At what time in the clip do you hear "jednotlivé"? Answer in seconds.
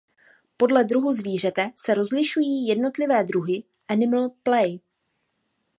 2.67-3.23